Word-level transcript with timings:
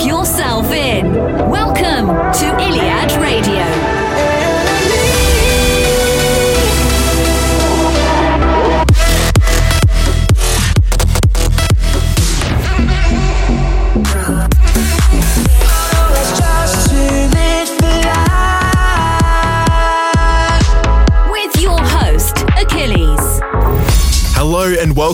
yourself 0.00 0.70
in. 0.72 1.21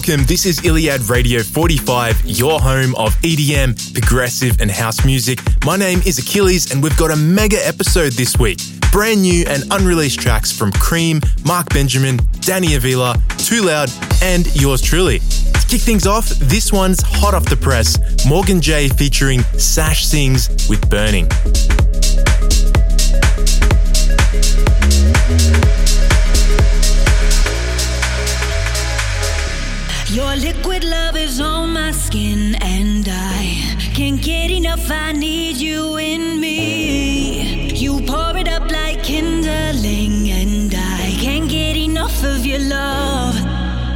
welcome. 0.09 0.27
This 0.27 0.47
is 0.47 0.65
Iliad 0.65 1.09
Radio 1.09 1.43
45, 1.43 2.25
your 2.25 2.61
home 2.61 2.95
of 2.95 3.15
EDM, 3.17 3.93
progressive, 3.93 4.61
and 4.61 4.71
house 4.71 5.05
music. 5.05 5.41
My 5.65 5.77
name 5.77 6.01
is 6.07 6.19
Achilles, 6.19 6.71
and 6.73 6.83
we've 6.83 6.97
got 6.97 7.11
a 7.11 7.17
mega 7.17 7.57
episode 7.67 8.13
this 8.13 8.39
week. 8.39 8.59
Brand 8.91 9.23
new 9.23 9.45
and 9.49 9.65
unreleased 9.71 10.21
tracks 10.21 10.57
from 10.57 10.73
KREAM, 10.73 11.21
Mark 11.45 11.69
Benjamin, 11.71 12.19
Danny 12.41 12.75
Avila, 12.75 13.21
Too 13.39 13.63
Loud, 13.63 13.91
and 14.23 14.47
yours 14.57 14.81
truly. 14.81 15.19
To 15.19 15.67
kick 15.69 15.83
things 15.83 16.07
off, 16.07 16.29
this 16.29 16.73
one's 16.73 17.03
hot 17.03 17.35
off 17.35 17.45
the 17.45 17.57
press 17.57 17.99
Morgan 18.27 18.61
J 18.61 18.89
featuring 18.89 19.41
Sash 19.59 20.07
Sings 20.07 20.69
with 20.69 20.89
Burning. 20.89 21.29
liquid 30.79 30.91
love 30.91 31.17
is 31.17 31.41
on 31.41 31.73
my 31.73 31.91
skin, 31.91 32.55
and 32.61 33.07
I 33.09 33.77
can't 33.95 34.21
get 34.23 34.51
enough. 34.51 34.91
I 34.91 35.13
need 35.13 35.57
you 35.57 35.97
in 35.97 36.41
me. 36.41 37.73
You 37.75 38.01
pour 38.03 38.37
it 38.37 38.49
up 38.49 38.71
like 38.71 39.03
kindling, 39.03 40.31
and 40.31 40.73
I 40.75 41.17
can't 41.21 41.49
get 41.49 41.77
enough 41.77 42.23
of 42.23 42.47
your 42.47 42.61
love. 42.61 43.35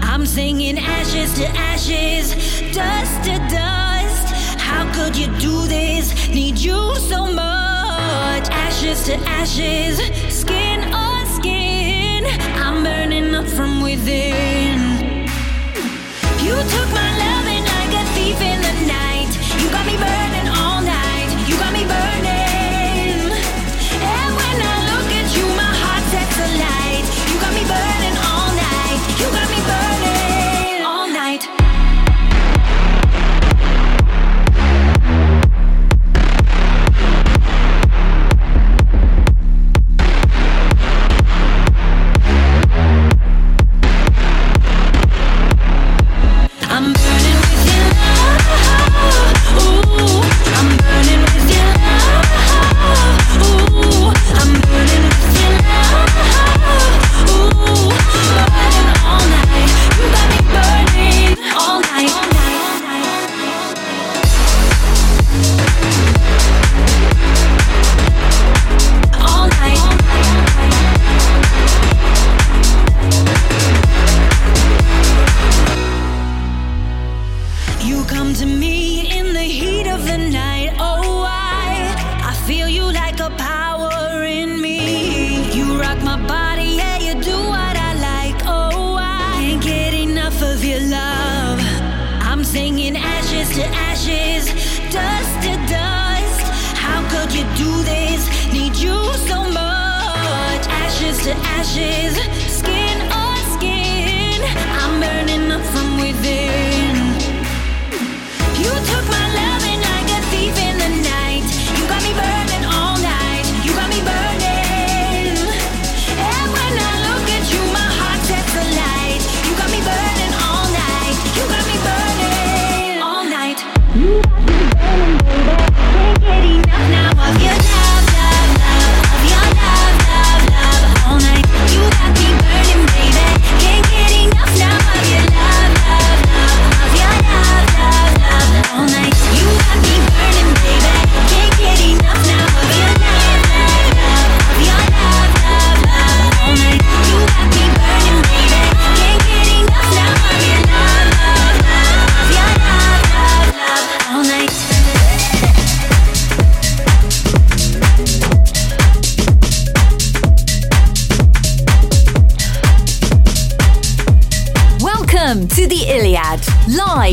I'm 0.02 0.26
singing 0.26 0.78
ashes 0.78 1.34
to 1.34 1.46
ashes, 1.48 2.34
dust 2.74 3.24
to 3.24 3.38
dust. 3.48 4.26
How 4.58 4.84
could 4.94 5.16
you 5.16 5.28
do 5.38 5.66
this? 5.68 6.28
Need 6.28 6.58
you 6.58 6.96
so 6.96 7.26
much. 7.26 8.48
Ashes 8.50 9.04
to 9.04 9.14
ashes, 9.40 9.98
skin 10.30 10.80
on 10.92 11.26
skin. 11.26 12.24
I'm 12.56 12.82
burning 12.82 13.34
up 13.34 13.46
from 13.46 13.82
within. 13.82 14.91
You 16.44 16.56
took 16.56 16.88
my 16.92 17.18
love. 17.18 17.41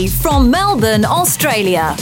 from 0.07 0.49
Melbourne, 0.49 1.03
Australia. 1.03 1.95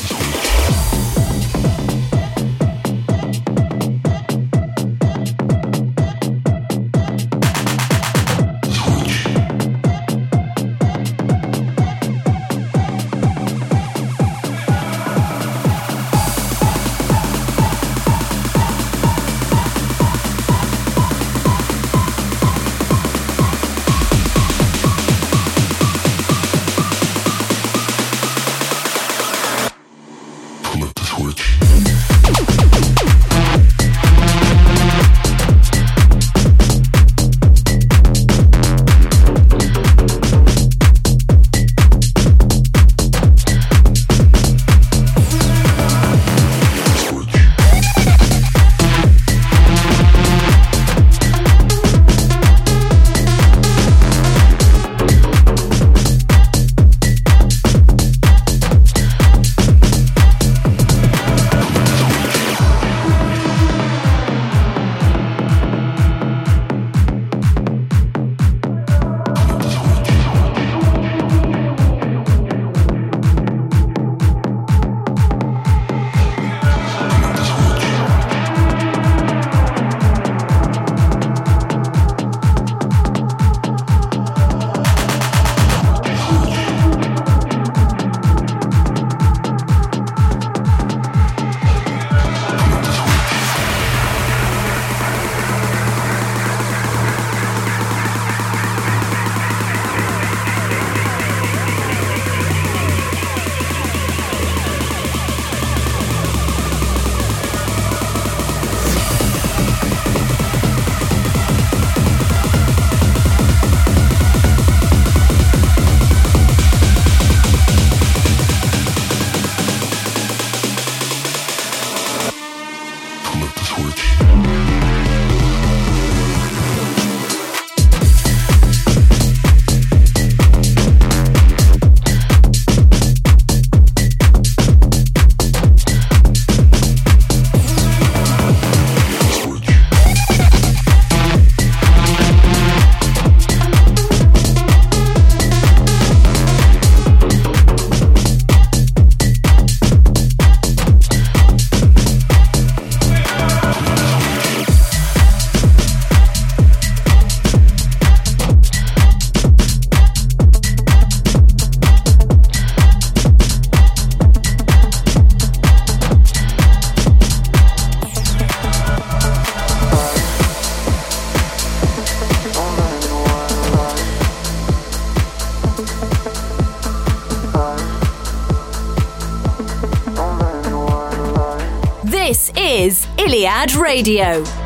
Radio. 183.76 184.57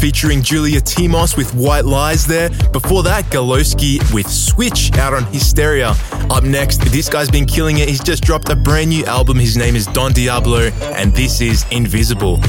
Featuring 0.00 0.42
Julia 0.42 0.80
Temos 0.80 1.36
with 1.36 1.54
White 1.54 1.84
Lies 1.84 2.26
there. 2.26 2.48
Before 2.72 3.02
that, 3.02 3.24
Galoski 3.26 4.00
with 4.14 4.26
Switch 4.26 4.90
out 4.96 5.12
on 5.12 5.24
Hysteria. 5.26 5.94
Up 6.30 6.42
next, 6.42 6.78
this 6.90 7.10
guy's 7.10 7.30
been 7.30 7.44
killing 7.44 7.78
it. 7.78 7.88
He's 7.88 8.02
just 8.02 8.22
dropped 8.22 8.48
a 8.48 8.56
brand 8.56 8.88
new 8.88 9.04
album. 9.04 9.38
His 9.38 9.58
name 9.58 9.76
is 9.76 9.86
Don 9.86 10.12
Diablo, 10.12 10.70
and 10.96 11.12
this 11.14 11.42
is 11.42 11.66
Invisible. 11.70 12.40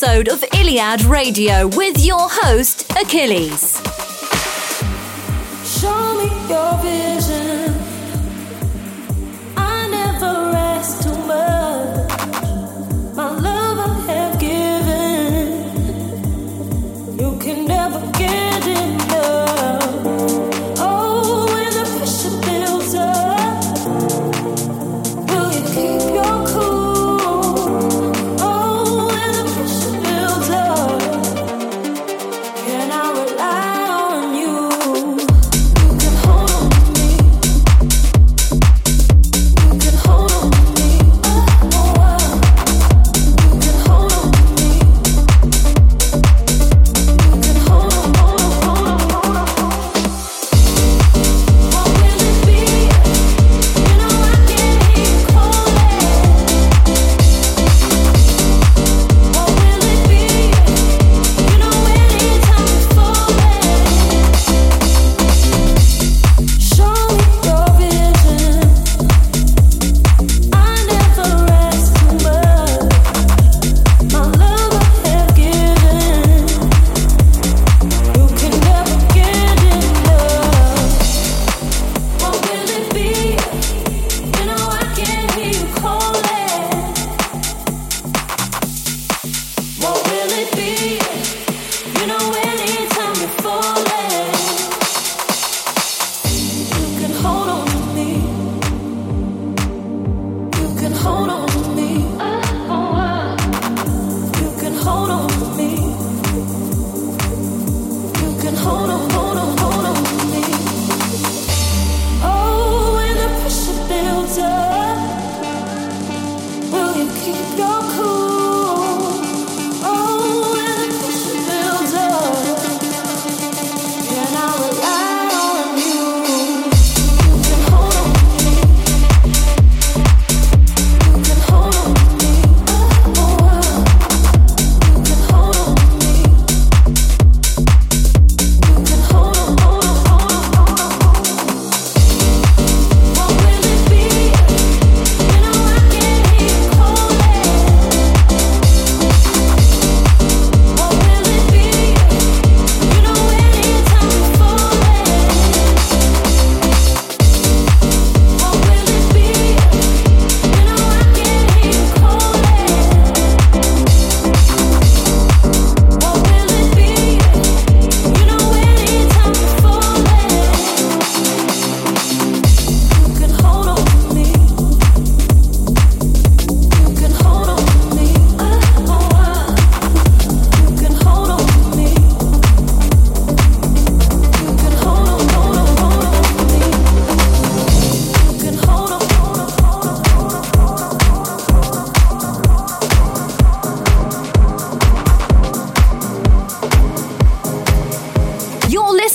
episode 0.00 0.28
of 0.28 0.44
Iliad 0.54 1.02
Radio 1.02 1.66
with 1.66 2.04
your 2.04 2.28
host, 2.30 2.88
Achilles. 2.92 3.80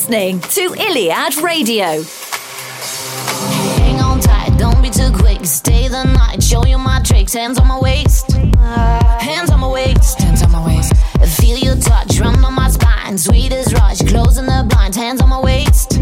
listening 0.03 0.37
to 0.41 0.75
Iliad 0.77 1.37
Radio. 1.37 2.03
Hang 3.79 4.01
on 4.01 4.19
tight, 4.19 4.51
don't 4.57 4.81
be 4.81 4.89
too 4.89 5.09
quick. 5.13 5.45
Stay 5.45 5.87
the 5.87 6.03
night, 6.03 6.43
show 6.43 6.65
you 6.65 6.77
my 6.77 7.01
tricks. 7.01 7.33
Hands 7.33 7.57
on 7.57 7.67
my 7.67 7.79
waist. 7.79 8.33
Hands 8.33 9.49
on 9.49 9.61
my 9.61 9.69
waist. 9.69 10.19
Hands 10.19 10.43
on 10.43 10.51
my 10.51 10.65
waist. 10.65 10.93
Feel 11.39 11.57
your 11.57 11.77
touch, 11.77 12.19
run 12.19 12.43
on 12.43 12.53
my 12.53 12.69
spine. 12.69 13.17
Sweet 13.17 13.53
as 13.53 13.73
rush, 13.73 14.01
closing 14.01 14.45
the. 14.45 14.63
Hands 14.93 15.21
on 15.21 15.29
my 15.29 15.39
waist. 15.39 15.99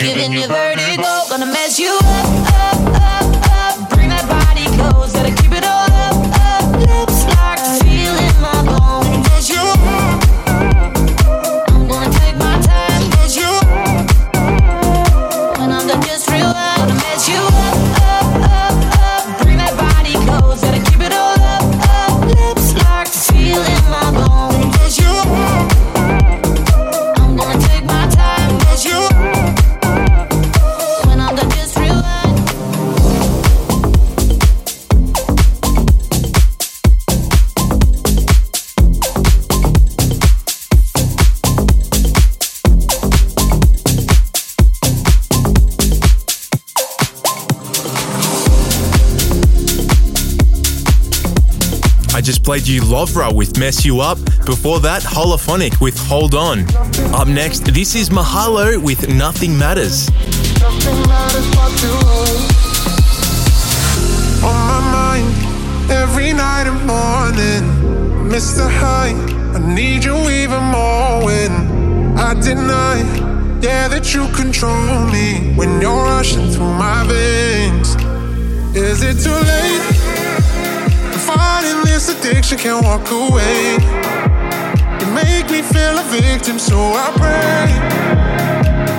giving 0.00 0.32
you 0.32 0.46
played 52.48 52.66
you 52.66 52.80
Lovra 52.80 53.30
with 53.30 53.58
Mess 53.58 53.84
You 53.84 54.00
Up. 54.00 54.16
Before 54.46 54.80
that, 54.80 55.02
Hollaphonic 55.02 55.82
with 55.82 55.98
Hold 56.08 56.34
On. 56.34 56.60
Up 57.14 57.28
next, 57.28 57.74
this 57.74 57.94
is 57.94 58.08
Mahalo 58.08 58.82
with 58.82 59.06
Nothing 59.06 59.58
Matters. 59.58 60.08
Nothing 60.58 60.98
matters 61.06 61.46
On 64.42 64.58
my 64.66 64.80
mind, 64.96 65.90
every 65.90 66.32
night 66.32 66.66
and 66.66 66.86
morning. 66.86 68.30
Mr. 68.32 68.66
High, 68.66 69.12
I 69.54 69.74
need 69.74 70.04
you 70.04 70.16
even 70.16 70.62
more 70.72 71.26
when 71.26 71.52
I 72.16 72.32
deny. 72.32 72.96
Yeah, 73.60 73.88
that 73.88 74.14
you 74.14 74.26
control 74.28 75.04
me 75.12 75.52
when 75.54 75.82
you're 75.82 76.02
rushing 76.02 76.50
through 76.50 76.72
my 76.78 77.04
veins. 77.06 77.94
Is 78.74 79.02
it 79.02 79.22
too 79.22 79.32
late? 79.32 79.97
This 81.98 82.14
addiction, 82.16 82.56
can't 82.56 82.84
walk 82.84 83.10
away. 83.10 83.74
You 85.00 85.06
make 85.18 85.50
me 85.50 85.62
feel 85.62 85.98
a 85.98 86.04
victim, 86.06 86.56
so 86.56 86.78
I 86.94 87.10
pray. 87.18 87.66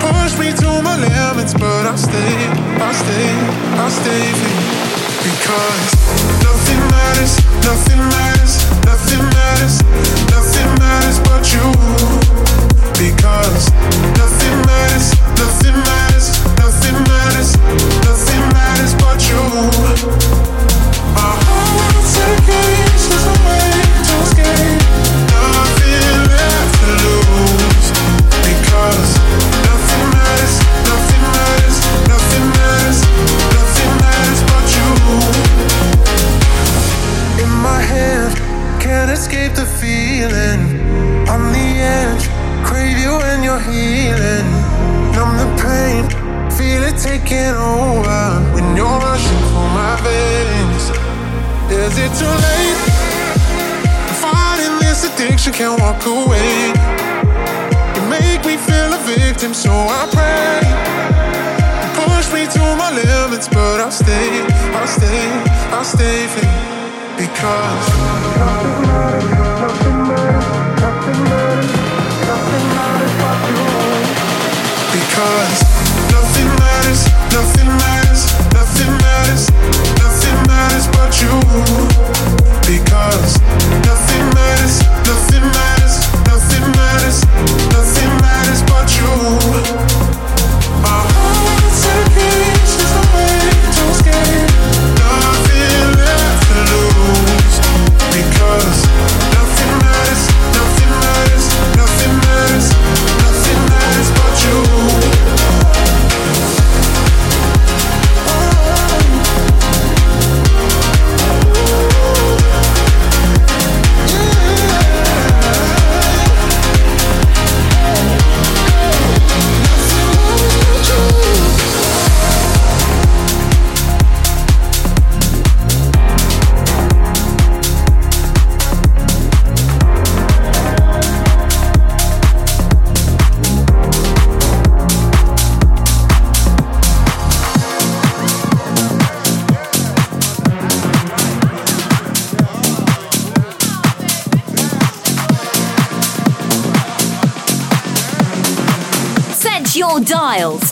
Push 0.04 0.38
me 0.38 0.52
to 0.60 0.82
my 0.84 0.98
limits, 1.00 1.54
but 1.54 1.88
I'll 1.88 1.96
stay, 1.96 2.36
I'll 2.84 2.94
stay, 2.94 3.30
I'll 3.80 3.96
stay 4.02 4.26
for 4.40 4.52
you. 4.52 4.68
Because 5.24 5.88
nothing 6.44 6.82
matters, 6.92 7.40
nothing 7.64 8.02
matters, 8.16 8.54
nothing 8.84 9.24
matters, 9.32 9.76
nothing 10.36 10.70
matters 10.84 11.20
but 11.24 11.44
you. 11.56 11.68
Because 13.00 13.64
nothing 14.20 14.56
matters, 14.68 15.08
nothing 15.40 15.78
matters, 15.88 15.99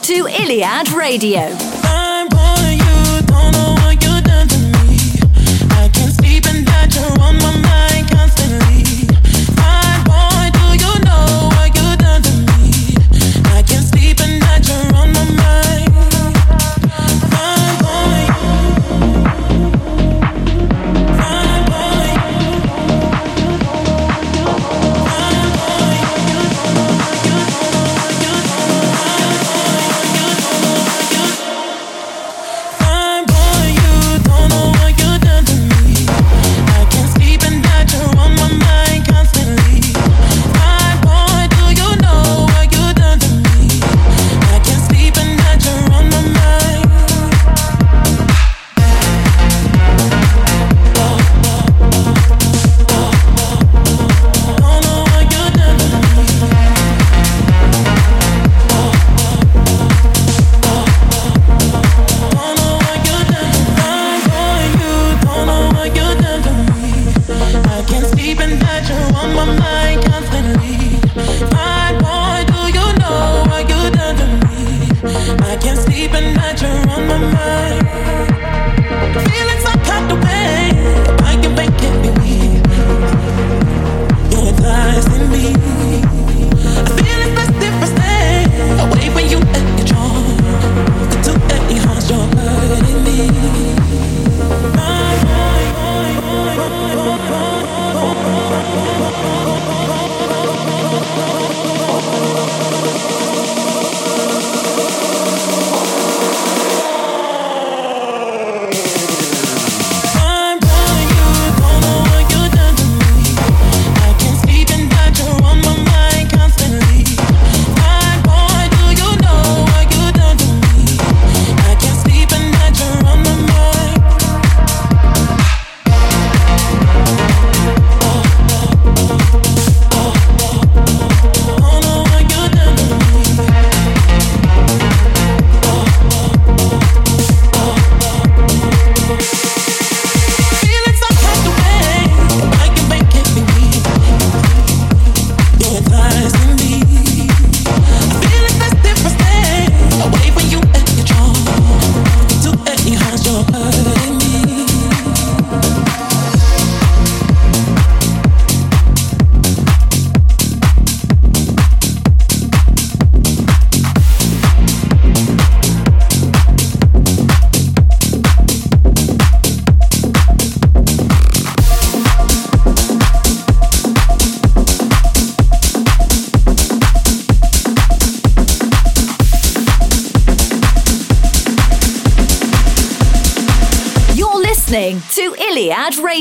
to 0.08 0.26
Iliad 0.26 0.94
Radio. 0.94 1.67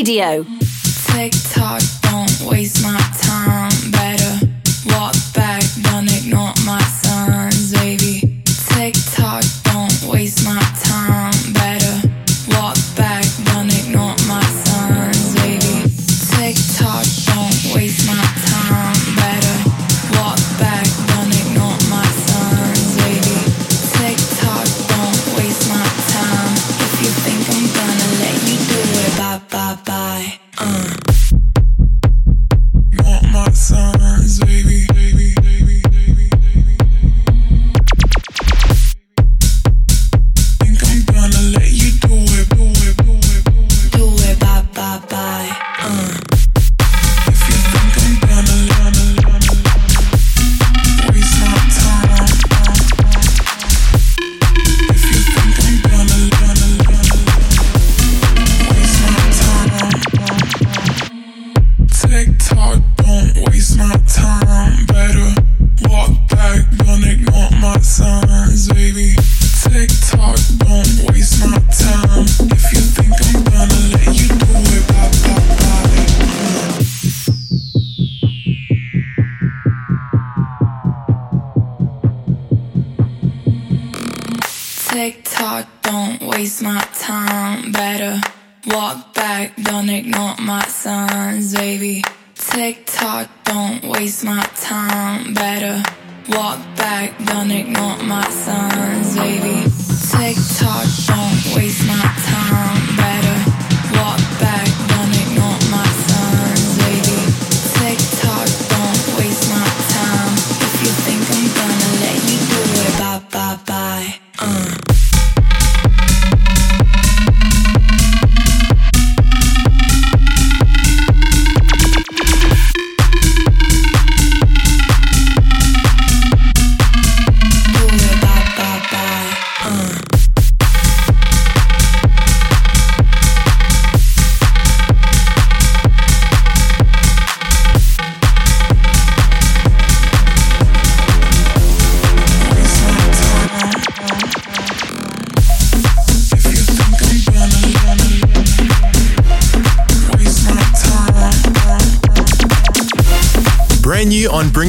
Radio. 0.06 0.55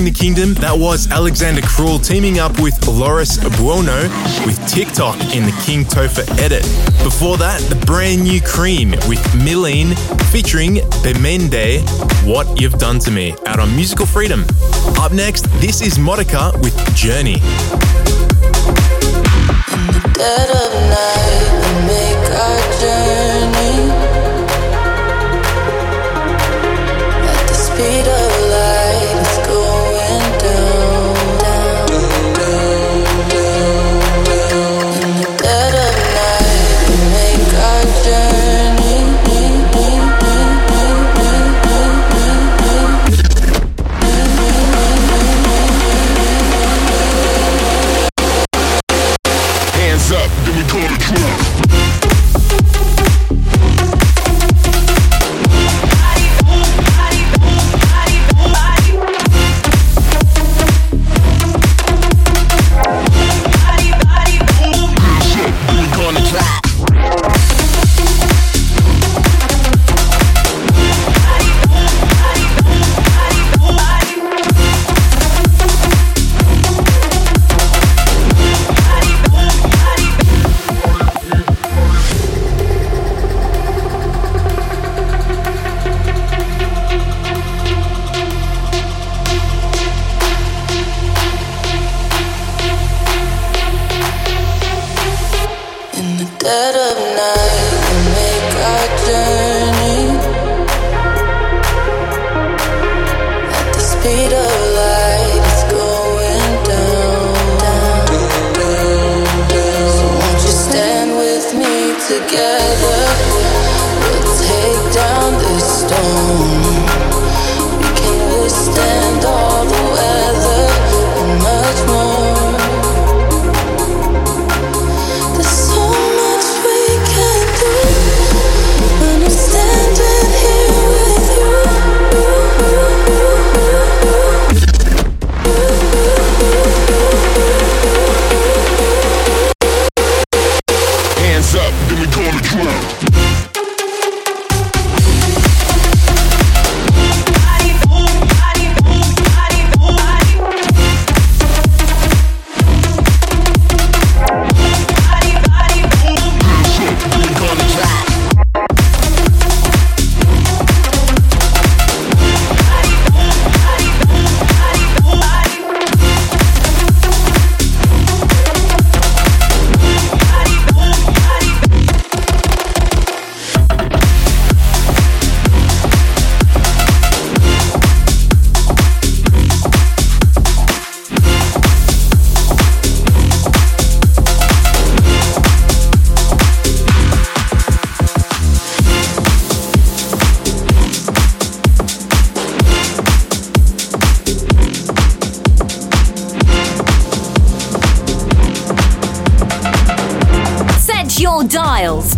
the 0.08 0.14
Kingdom, 0.14 0.54
that 0.56 0.78
was 0.78 1.12
Alexander 1.12 1.62
Cruel 1.62 2.00
teaming 2.00 2.40
up 2.40 2.62
with 2.62 2.88
Loris 2.88 3.38
Buono 3.58 4.04
with 4.46 4.58
TikTok 4.66 5.20
in 5.36 5.44
the 5.44 5.52
King 5.66 5.84
Topher 5.84 6.26
edit. 6.40 6.62
Before 7.04 7.36
that, 7.38 7.60
the 7.64 7.76
brand 7.86 8.24
new 8.24 8.40
KREAM 8.40 8.92
with 9.10 9.20
Millean 9.34 9.98
featuring 10.32 10.76
Bemende, 11.04 11.82
What 12.26 12.62
You've 12.62 12.78
Done 12.80 13.00
to 13.00 13.12
Me, 13.12 13.36
out 13.48 13.60
on 13.60 13.76
Musical 13.76 14.06
Freedom. 14.06 14.46
Up 14.98 15.12
next, 15.12 15.42
this 15.60 15.82
is 15.82 16.00
Modica 16.00 16.54
with 16.62 16.76
Journey. 16.96 17.42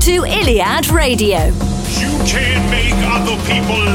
To 0.09 0.25
Iliad 0.25 0.89
Radio. 0.89 1.37
You 2.01 2.09
can't 2.25 2.65
make 2.71 2.95
other 3.13 3.37
people 3.45 3.88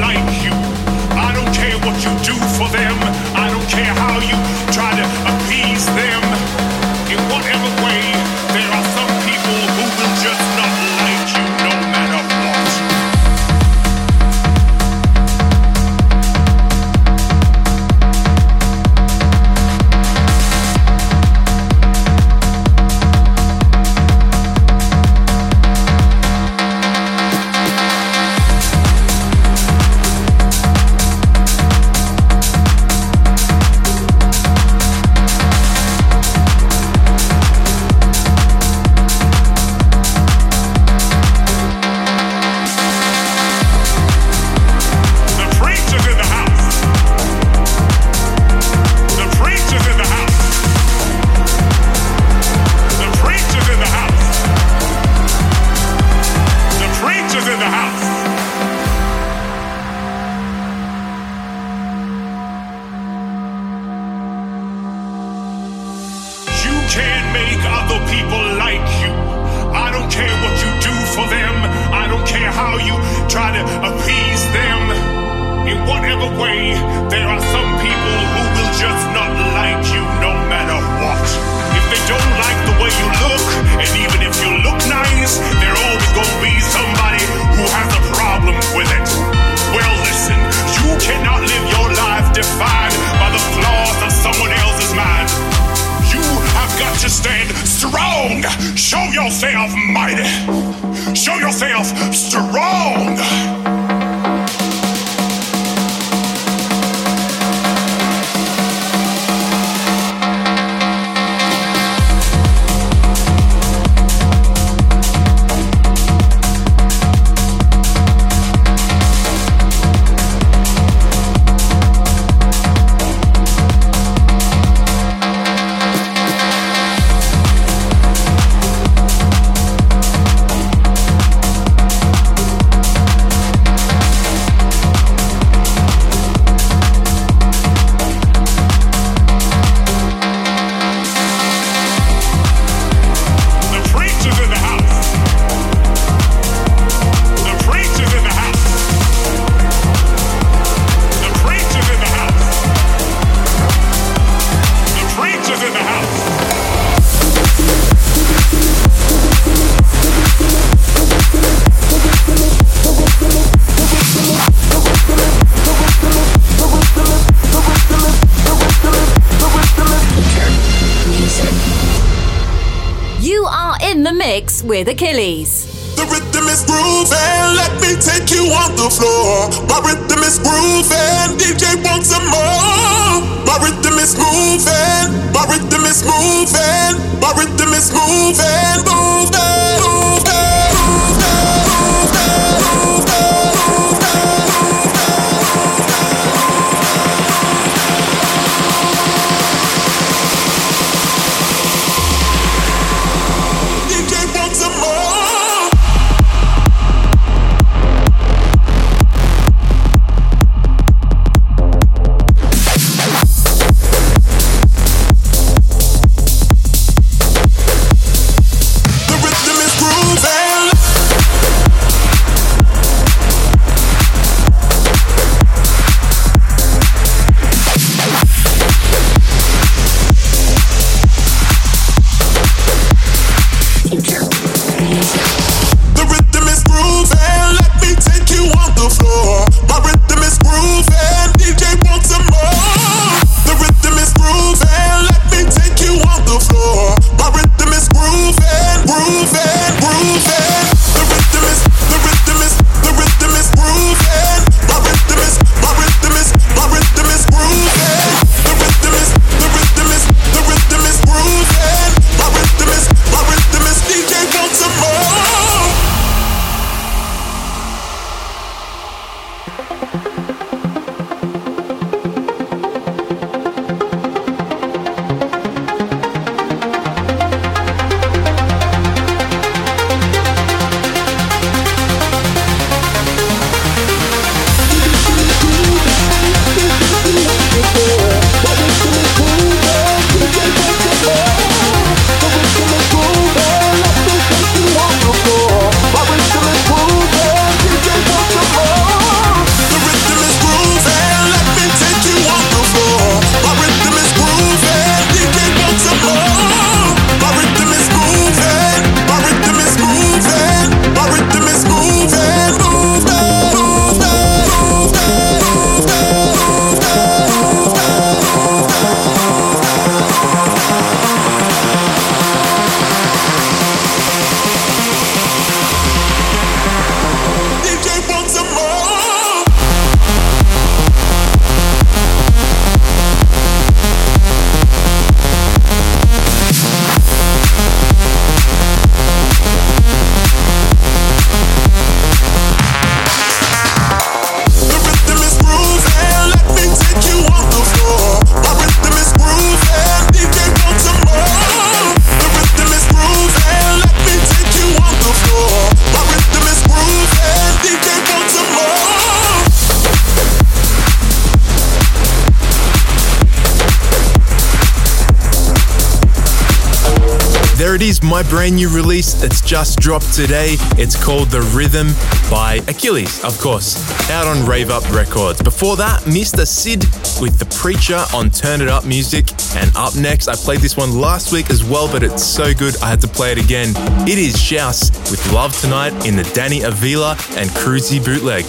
my 368.14 368.22
brand 368.30 368.54
new 368.54 368.68
release 368.68 369.12
that's 369.14 369.40
just 369.40 369.80
dropped 369.80 370.14
today. 370.14 370.54
It's 370.78 370.94
called 370.94 371.30
The 371.30 371.40
Rhythm 371.52 371.88
by 372.30 372.60
Achilles, 372.68 373.24
of 373.24 373.36
course, 373.40 373.74
out 374.08 374.28
on 374.28 374.46
Rave 374.46 374.70
Up 374.70 374.88
Records. 374.92 375.42
Before 375.42 375.74
that, 375.78 376.02
Mr. 376.02 376.46
Sid 376.46 376.84
with 377.20 377.40
The 377.40 377.46
Preacher 377.58 378.04
on 378.14 378.30
Turn 378.30 378.60
It 378.60 378.68
Up 378.68 378.84
Music. 378.84 379.28
And 379.56 379.68
up 379.74 379.96
next, 379.96 380.28
I 380.28 380.36
played 380.36 380.60
this 380.60 380.76
one 380.76 381.00
last 381.00 381.32
week 381.32 381.50
as 381.50 381.64
well, 381.64 381.90
but 381.90 382.04
it's 382.04 382.22
so 382.22 382.54
good 382.54 382.80
I 382.80 382.88
had 382.88 383.00
to 383.00 383.08
play 383.08 383.32
it 383.32 383.38
again. 383.38 383.72
It 384.06 384.18
is 384.18 384.40
Shouse 384.40 384.90
with 385.10 385.32
Love 385.32 385.60
Tonight 385.60 386.06
in 386.06 386.14
the 386.14 386.22
Danny 386.34 386.62
Avila 386.62 387.16
and 387.36 387.50
Cruzy 387.50 387.98
bootleg. 388.04 388.44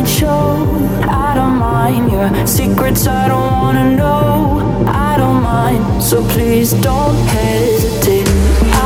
sideshow. 0.00 0.66
I 1.08 1.34
don't 1.34 1.58
mind 1.58 2.12
your 2.12 2.46
secrets, 2.46 3.06
I 3.06 3.28
don't 3.28 3.52
wanna 3.52 3.96
know. 3.96 4.84
I 4.86 5.16
don't 5.16 5.42
mind, 5.42 6.02
so 6.02 6.22
please 6.28 6.72
don't 6.72 7.16
hesitate. 7.28 8.28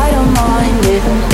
I 0.02 0.10
don't 0.10 0.32
mind 0.32 0.84
it. 0.84 1.33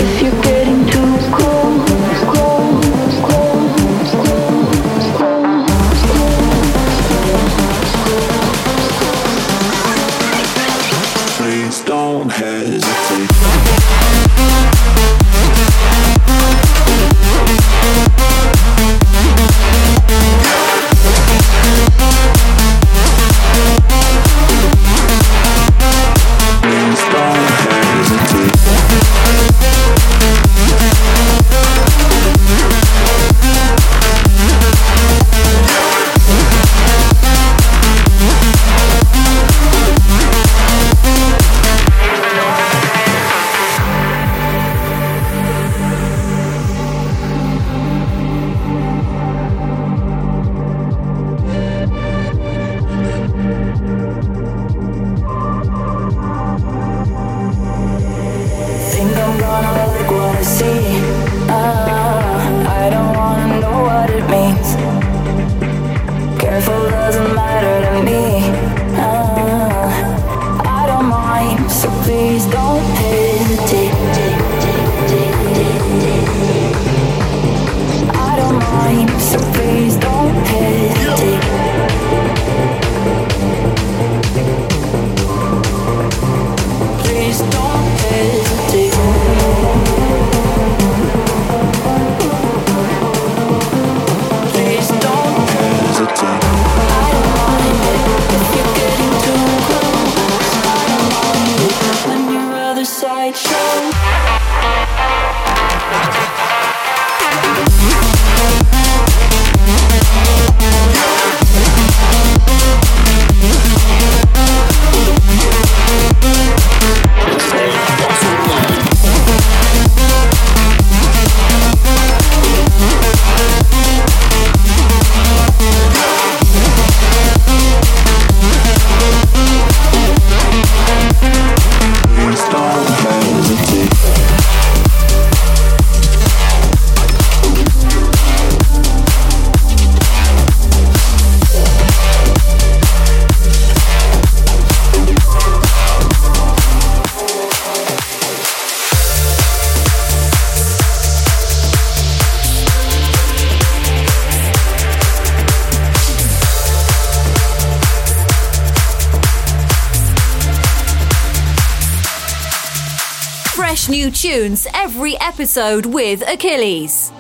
Tunes 164.21 164.67
every 164.75 165.19
episode 165.19 165.87
with 165.87 166.21
Achilles. 166.29 167.11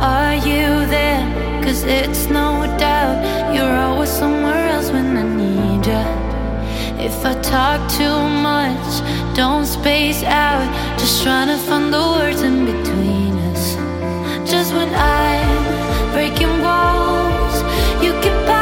Are 0.00 0.34
you 0.34 0.86
there? 0.88 1.22
Cause 1.62 1.84
it's 1.84 2.24
no 2.28 2.64
doubt 2.78 3.54
you're 3.54 3.76
always 3.76 4.08
somewhere 4.08 4.66
else 4.70 4.90
when 4.90 5.14
I 5.14 5.24
need 5.24 5.84
you. 5.84 6.04
If 7.04 7.22
I 7.22 7.34
talk 7.42 7.80
too 8.00 8.18
much, 8.50 9.36
don't 9.36 9.66
space 9.66 10.22
out. 10.22 10.66
Just 10.98 11.22
trying 11.22 11.48
to 11.48 11.58
find 11.66 11.92
the 11.92 12.00
words 12.16 12.40
in 12.40 12.64
between 12.64 13.34
us. 13.50 13.74
Just 14.50 14.72
when 14.72 14.88
I'm 14.94 16.12
breaking 16.14 16.62
walls, 16.62 17.56
you 18.02 18.12
can 18.22 18.46
buy. 18.46 18.57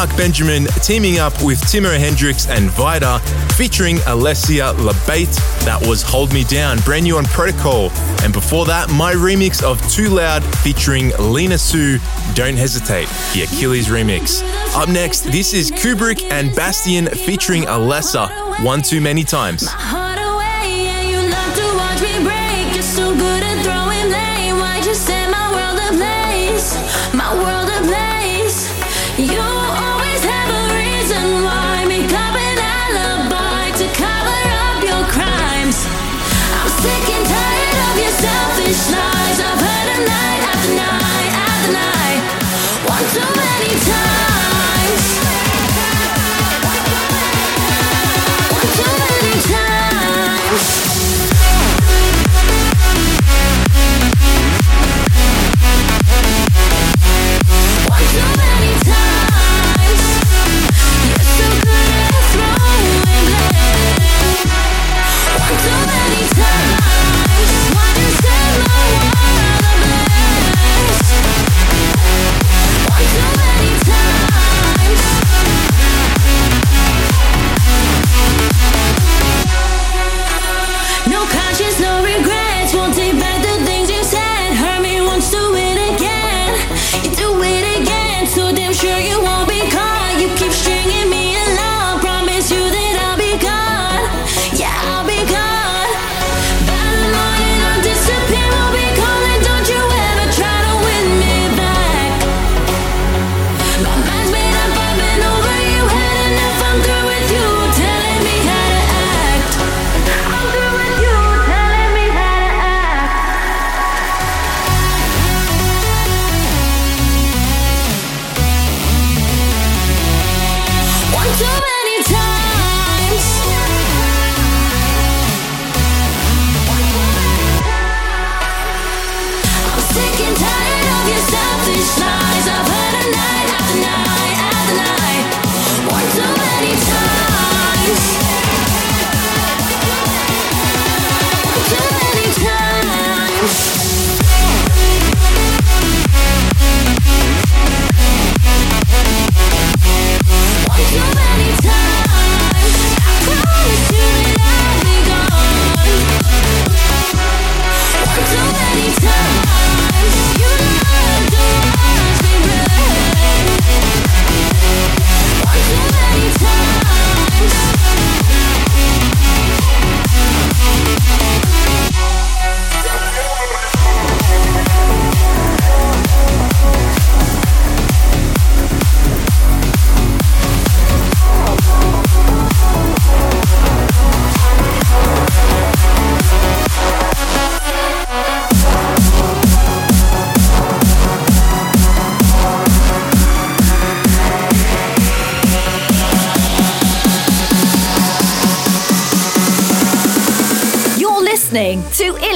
Marc 0.00 0.16
Benjamin 0.16 0.64
teaming 0.82 1.18
up 1.18 1.34
with 1.42 1.60
Timmo 1.60 1.94
Hendriks 1.94 2.48
and 2.48 2.70
Vida 2.70 3.18
featuring 3.54 3.96
Alessia 3.96 4.72
Labate. 4.76 5.36
That 5.66 5.78
was 5.86 6.00
Hold 6.00 6.32
Me 6.32 6.42
Down, 6.42 6.78
brand 6.86 7.04
new 7.04 7.18
on 7.18 7.26
Protocol. 7.26 7.90
And 8.22 8.32
before 8.32 8.64
that, 8.64 8.88
my 8.88 9.12
remix 9.12 9.62
of 9.62 9.78
Too 9.90 10.08
Loud 10.08 10.42
featuring 10.60 11.10
Lena 11.18 11.58
Sue, 11.58 11.98
Don't 12.32 12.56
Hesitate, 12.56 13.08
the 13.34 13.42
Achilles 13.42 13.88
remix. 13.88 14.42
Up 14.74 14.88
next, 14.88 15.30
this 15.32 15.52
is 15.52 15.70
Kubrick 15.70 16.22
and 16.30 16.56
Bastien 16.56 17.06
featuring 17.08 17.64
Alessa, 17.64 18.64
One 18.64 18.80
Too 18.80 19.02
Many 19.02 19.22
Times. 19.22 19.68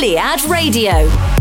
Iliad 0.05 0.45
Radio. 0.51 1.34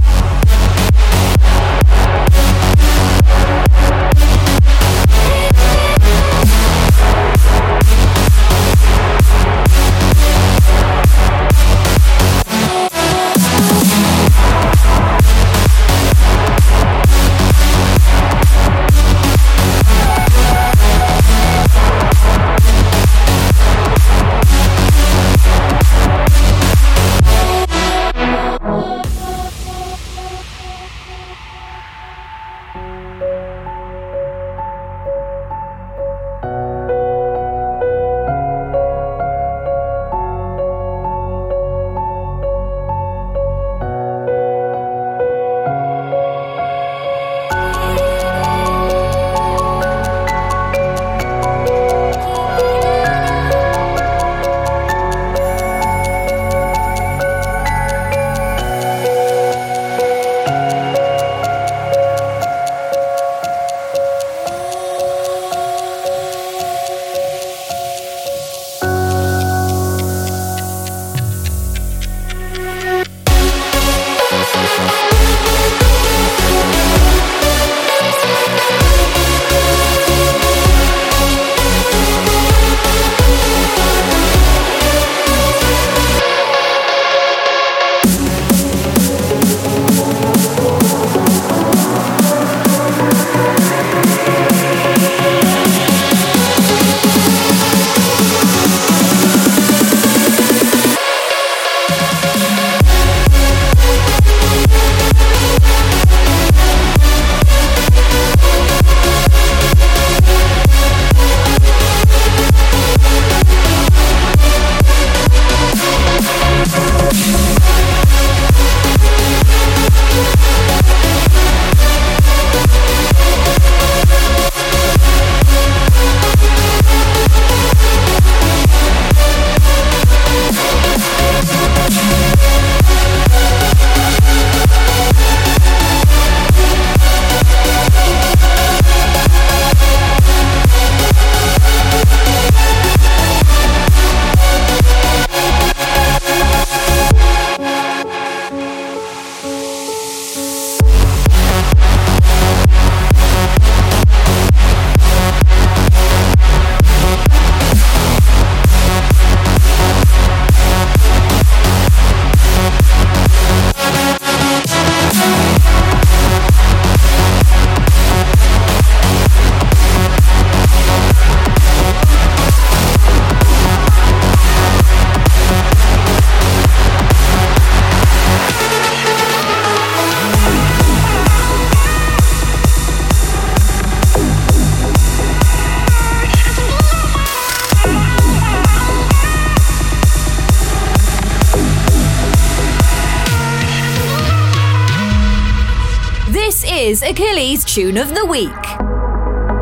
Is 196.66 197.02
Achilles' 197.02 197.66
Tune 197.66 197.98
of 197.98 198.16
the 198.16 198.26
Week. 198.26 198.64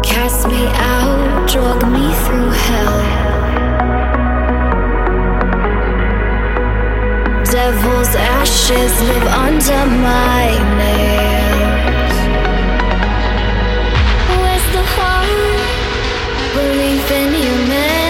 Cast 0.04 0.48
me 0.48 0.68
out, 0.68 1.50
drag 1.50 1.82
me 1.90 2.14
through 2.24 2.50
hell. 2.50 3.02
Devil's 7.46 8.16
ashes 8.16 8.94
live 9.02 9.28
under 9.28 9.86
my 9.98 10.46
nails. 10.78 12.18
Where's 14.38 14.68
the 14.76 14.84
heart? 14.94 15.62
Believe 16.54 17.12
in 17.20 17.34
humanity. 17.34 18.06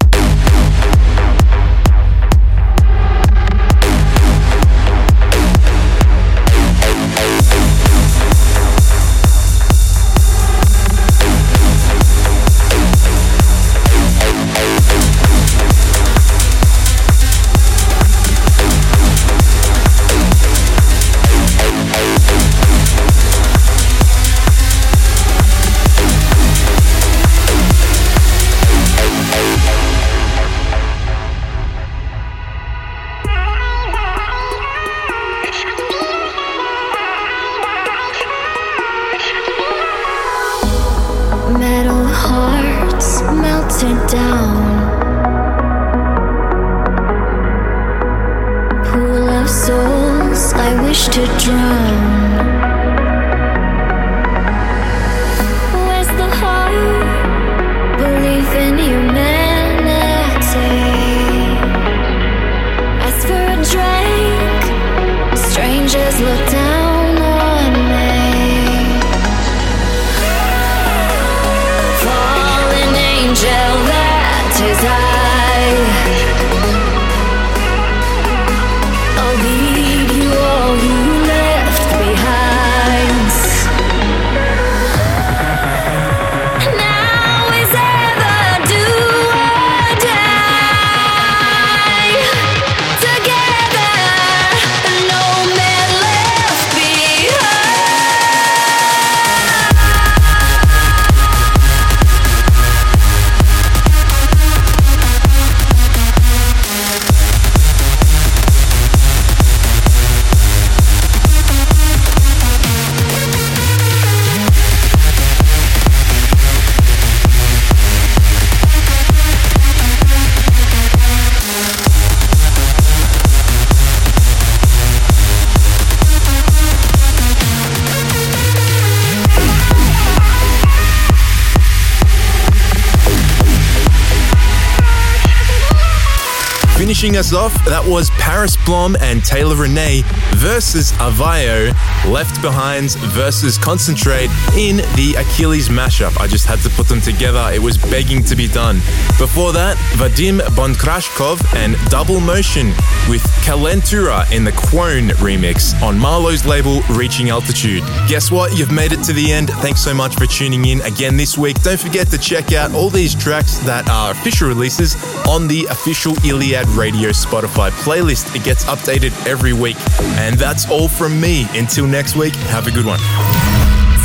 Us 137.20 137.34
off, 137.34 137.52
that 137.66 137.86
was 137.86 138.08
Paris 138.12 138.56
Blohm 138.56 138.96
and 138.98 139.22
Taylor 139.22 139.54
Renee 139.54 140.04
versus 140.36 140.92
Avayo, 140.92 141.70
Left 142.06 142.40
Behinds 142.42 142.96
versus 143.12 143.58
Concentrate 143.58 144.30
in 144.56 144.78
the 144.96 145.14
Achilles 145.18 145.68
mashup. 145.68 146.18
I 146.18 146.26
just 146.26 146.46
had 146.46 146.58
to 146.60 146.70
put 146.70 146.88
them 146.88 147.00
together, 147.00 147.50
it 147.52 147.60
was 147.60 147.76
begging 147.76 148.22
to 148.24 148.36
be 148.36 148.48
done. 148.48 148.76
Before 149.18 149.52
that, 149.52 149.76
Vadim 149.96 150.40
Bonkrashkov 150.56 151.44
and 151.54 151.76
Double 151.90 152.20
Motion 152.20 152.68
with 153.08 153.22
Kalentura 153.44 154.30
in 154.32 154.44
the 154.44 154.52
Quone 154.52 155.10
remix 155.20 155.80
on 155.82 155.98
Marlowe's 155.98 156.46
label 156.46 156.80
Reaching 156.90 157.30
Altitude. 157.30 157.82
Guess 158.08 158.30
what? 158.30 158.56
You've 158.58 158.72
made 158.72 158.92
it 158.92 159.02
to 159.04 159.12
the 159.12 159.32
end. 159.32 159.50
Thanks 159.60 159.82
so 159.82 159.94
much 159.94 160.16
for 160.16 160.26
tuning 160.26 160.64
in 160.64 160.80
again 160.82 161.16
this 161.16 161.36
week. 161.36 161.62
Don't 161.62 161.80
forget 161.80 162.08
to 162.08 162.18
check 162.18 162.52
out 162.52 162.72
all 162.72 162.90
these 162.90 163.14
tracks 163.14 163.58
that 163.58 163.88
are 163.90 164.12
official 164.12 164.48
releases 164.48 164.96
on 165.26 165.46
the 165.48 165.66
official 165.66 166.14
Iliad 166.24 166.66
Radio 166.68 167.10
Spotify 167.10 167.70
playlist. 167.70 168.34
It 168.34 168.44
gets 168.44 168.64
updated 168.64 169.12
every 169.26 169.52
week. 169.52 169.76
And 170.18 170.36
that's 170.36 170.68
all 170.70 170.88
from 170.88 171.20
me. 171.20 171.46
Until 171.54 171.86
next 171.90 172.16
week, 172.16 172.34
have 172.34 172.66
a 172.66 172.70
good 172.70 172.86
one. 172.86 172.98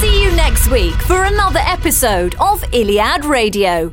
See 0.01 0.23
you 0.23 0.31
next 0.35 0.69
week 0.69 0.95
for 1.03 1.23
another 1.23 1.59
episode 1.59 2.35
of 2.39 2.63
Iliad 2.73 3.25
Radio. 3.25 3.91